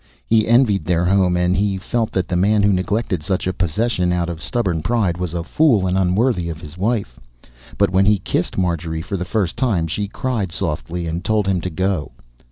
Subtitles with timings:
[0.25, 4.11] He envied their home, and he felt that the man who neglected such a possession
[4.11, 7.19] out of stubborn pride was a fool and unworthy of his wife.
[7.77, 11.61] But when he kissed Marjorie for the first time she cried softly and told him
[11.61, 12.13] to go.